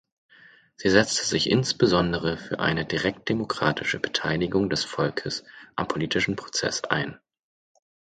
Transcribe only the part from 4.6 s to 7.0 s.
des Volkes am politischen Prozess